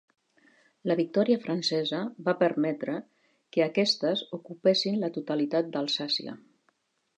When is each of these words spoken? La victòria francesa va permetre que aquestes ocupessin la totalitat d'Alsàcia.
La 0.91 0.95
victòria 0.99 1.37
francesa 1.43 1.99
va 2.29 2.35
permetre 2.39 2.97
que 3.57 3.65
aquestes 3.67 4.25
ocupessin 4.41 5.01
la 5.05 5.13
totalitat 5.21 5.73
d'Alsàcia. 5.77 6.39